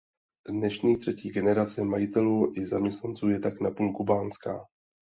Dnešní 0.49 0.97
třetí 0.97 1.29
generace 1.29 1.83
majitelů 1.83 2.53
i 2.55 2.65
zaměstnanců 2.65 3.29
je 3.29 3.39
tak 3.39 3.61
napůl 3.61 3.93
kubánská. 3.93 4.65